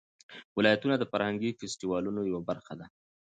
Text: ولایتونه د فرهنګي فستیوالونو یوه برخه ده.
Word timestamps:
ولایتونه 0.57 0.95
د 0.97 1.03
فرهنګي 1.11 1.51
فستیوالونو 1.59 2.21
یوه 2.29 2.41
برخه 2.49 2.73
ده. 2.79 2.85